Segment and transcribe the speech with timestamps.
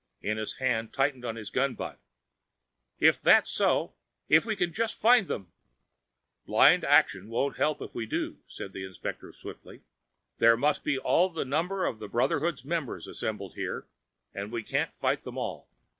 [0.23, 1.99] Ennis' hand tightened on his gun butt.
[2.97, 3.93] "If that's so
[4.29, 5.51] if we can just find them"
[6.47, 9.83] "Blind action won't help if we do," said the inspector swiftly.
[10.39, 13.85] "There must be all the number of the Brotherhood's members assembled here,
[14.33, 15.69] and we can't fight them all."